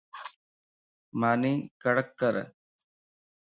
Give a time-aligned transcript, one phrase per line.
[1.19, 1.53] ماني
[1.83, 2.35] ڪڙڪ ڪر